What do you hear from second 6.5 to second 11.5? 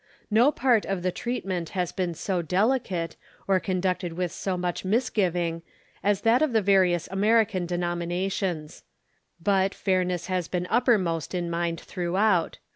the various American denominations. But fair ness has been uppermost